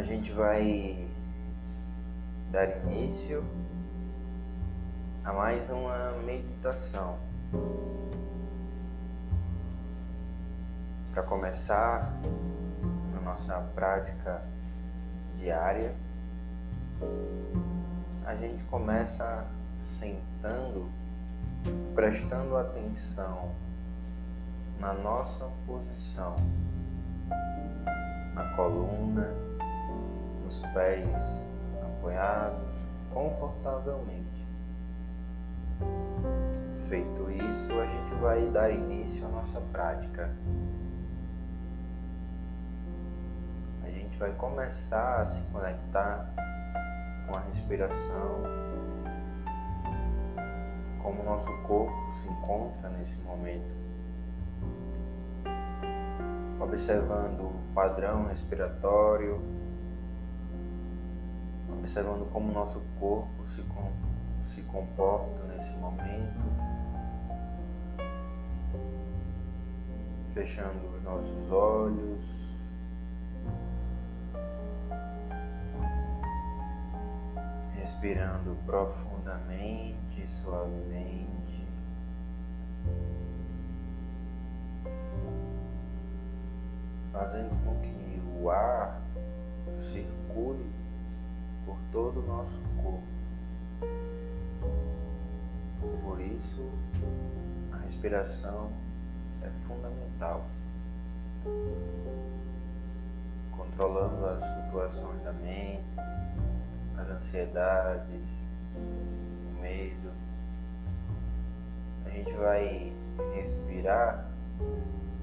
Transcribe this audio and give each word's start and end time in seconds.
gente 0.00 0.32
vai 0.32 1.06
dar 2.50 2.78
início 2.86 3.44
a 5.22 5.34
mais 5.34 5.68
uma 5.68 6.12
meditação. 6.24 7.18
Para 11.12 11.22
começar 11.24 12.10
na 13.12 13.20
nossa 13.20 13.60
prática 13.74 14.42
diária, 15.36 15.94
a 18.24 18.34
gente 18.36 18.64
começa 18.64 19.46
sentando, 19.78 20.90
prestando 21.94 22.56
atenção 22.56 23.52
na 24.80 24.94
nossa 24.94 25.50
posição, 25.66 26.34
na 28.34 28.44
coluna, 28.56 29.52
nos 30.52 30.60
pés 30.72 31.08
apoiados 31.82 32.68
confortavelmente. 33.12 34.46
Feito 36.88 37.30
isso, 37.30 37.72
a 37.80 37.86
gente 37.86 38.14
vai 38.16 38.46
dar 38.50 38.70
início 38.70 39.24
à 39.24 39.28
nossa 39.30 39.60
prática. 39.72 40.30
A 43.82 43.88
gente 43.88 44.18
vai 44.18 44.32
começar 44.32 45.22
a 45.22 45.26
se 45.26 45.40
conectar 45.44 46.30
com 47.26 47.38
a 47.38 47.40
respiração, 47.40 48.42
como 51.02 51.22
nosso 51.22 51.50
corpo 51.66 52.12
se 52.12 52.28
encontra 52.28 52.90
nesse 52.90 53.16
momento 53.20 53.82
observando 56.60 57.40
o 57.40 57.74
padrão 57.74 58.26
respiratório, 58.26 59.42
observando 61.82 62.30
como 62.30 62.52
nosso 62.52 62.80
corpo 63.00 63.44
se, 63.48 63.64
se 64.44 64.62
comporta 64.62 65.42
nesse 65.48 65.72
momento, 65.72 66.40
fechando 70.32 70.86
os 70.94 71.02
nossos 71.02 71.50
olhos. 71.50 72.22
Respirando 77.74 78.56
profundamente, 78.64 80.24
suavemente. 80.28 81.66
fazendo 87.12 87.50
com 87.64 87.78
que 87.80 88.22
o 88.40 88.48
ar 88.48 89.01
todo 91.92 92.20
o 92.20 92.26
nosso 92.26 92.58
corpo. 92.82 93.02
Por 96.02 96.20
isso, 96.20 96.70
a 97.70 97.76
respiração 97.84 98.72
é 99.42 99.50
fundamental. 99.66 100.46
Controlando 103.50 104.26
as 104.26 104.44
flutuações 104.54 105.22
da 105.22 105.32
mente, 105.34 105.84
as 106.96 107.08
ansiedades, 107.10 108.24
o 108.74 109.60
medo. 109.60 110.10
A 112.06 112.10
gente 112.10 112.32
vai 112.32 112.92
respirar 113.34 114.30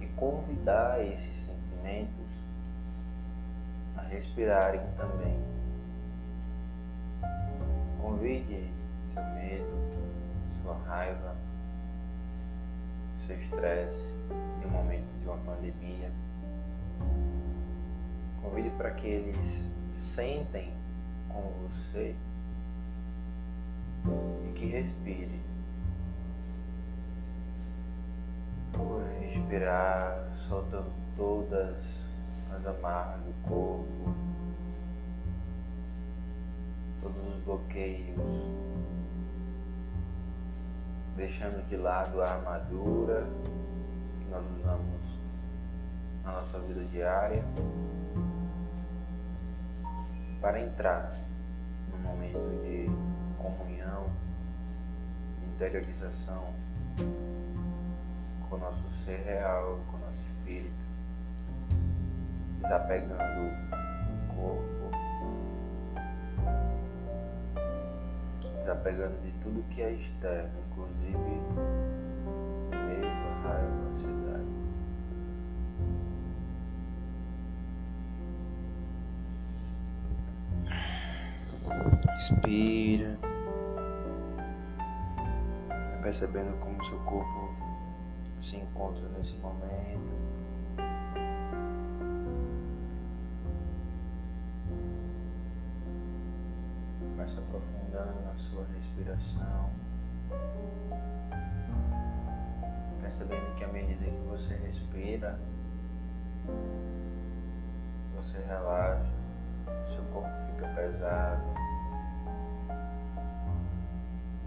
e 0.00 0.06
convidar 0.16 1.00
esses 1.04 1.46
sentimentos 1.46 2.26
a 3.96 4.02
respirarem 4.02 4.80
também. 4.96 5.55
Convide 8.06 8.72
seu 9.00 9.20
medo, 9.34 9.66
sua 10.62 10.76
raiva, 10.86 11.34
seu 13.26 13.36
estresse 13.36 14.00
em 14.62 14.68
um 14.68 14.70
momento 14.70 15.08
de 15.20 15.26
uma 15.26 15.38
pandemia. 15.38 16.12
Convide 18.40 18.70
para 18.70 18.92
que 18.92 19.08
eles 19.08 19.64
sentem 19.92 20.72
com 21.28 21.52
você 21.64 22.14
e 24.04 24.52
que 24.52 24.66
respire. 24.66 25.42
Por 28.72 29.02
respirar, 29.18 30.32
soltando 30.36 30.92
todas 31.16 31.76
as 32.56 32.64
amarras 32.64 33.20
do 33.22 33.34
corpo, 33.48 34.14
todos 37.06 37.36
os 37.36 37.42
bloqueios, 37.44 38.18
deixando 41.14 41.64
de 41.68 41.76
lado 41.76 42.20
a 42.20 42.32
armadura 42.32 43.28
que 44.18 44.24
nós 44.28 44.44
usamos 44.58 45.00
na 46.24 46.32
nossa 46.32 46.58
vida 46.60 46.84
diária 46.86 47.44
para 50.40 50.60
entrar 50.60 51.16
no 51.92 51.98
momento 52.08 52.62
de 52.64 52.86
comunhão, 53.38 54.10
interiorização 55.54 56.54
com 58.48 58.56
o 58.56 58.58
nosso 58.58 58.82
ser 59.04 59.18
real, 59.18 59.78
com 59.90 59.96
o 59.96 60.00
nosso 60.00 60.20
espírito 60.30 60.86
desapegando 62.60 63.42
o 63.42 64.34
corpo, 64.34 64.75
desapegando 68.66 69.16
de 69.22 69.30
tudo 69.42 69.62
que 69.70 69.80
é 69.80 69.92
externo, 69.92 70.50
inclusive 70.72 71.16
medo, 72.72 73.06
raiva, 73.44 73.70
ansiedade. 73.94 74.50
Inspira, 82.16 83.16
percebendo 86.02 86.58
como 86.58 86.84
seu 86.86 86.98
corpo 87.04 87.54
se 88.42 88.56
encontra 88.56 89.08
nesse 89.10 89.36
momento. 89.36 90.45
Aprofundando 97.56 98.20
na 98.22 98.34
sua 98.50 98.64
respiração. 98.74 99.70
Percebendo 103.00 103.54
que 103.56 103.64
à 103.64 103.68
medida 103.68 104.04
que 104.04 104.26
você 104.28 104.54
respira, 104.54 105.38
você 108.14 108.38
relaxa, 108.46 109.12
seu 109.94 110.04
corpo 110.12 110.28
fica 110.52 110.68
pesado, 110.74 111.42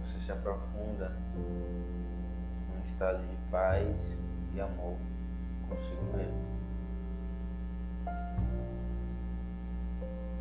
você 0.03 0.25
se 0.25 0.31
aprofunda 0.31 1.09
num 1.35 2.91
estado 2.91 3.25
de 3.25 3.35
paz 3.49 3.87
e 4.53 4.61
amor 4.61 4.97
consigo 5.67 6.17
mesmo. 6.17 6.49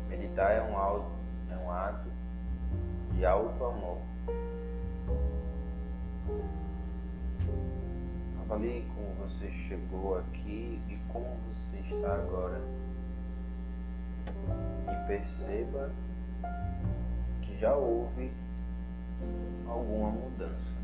Meditar 0.07 0.51
é 0.51 0.61
um, 0.61 0.77
auto, 0.77 1.11
é 1.49 1.55
um 1.55 1.71
ato 1.71 2.08
de 3.19 3.25
alto 3.25 3.65
amor. 3.65 3.97
Avalie 8.39 8.87
como 8.95 9.13
você 9.15 9.51
chegou 9.67 10.19
aqui 10.19 10.81
e 10.87 10.97
como 11.09 11.27
você 11.49 11.79
está 11.79 12.13
agora. 12.13 12.61
E 14.87 15.07
perceba 15.07 15.91
que 17.41 17.57
já 17.57 17.75
houve 17.75 18.31
alguma 19.67 20.11
mudança. 20.11 20.78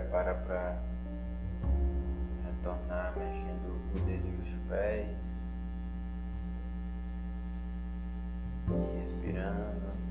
Prepara 0.00 0.34
para 0.34 0.78
retornar 2.46 3.12
mexendo 3.18 3.78
o 3.94 4.00
dedo 4.00 4.28
dos 4.38 4.68
pés 4.68 5.08
e 8.68 9.00
respirando. 9.00 10.09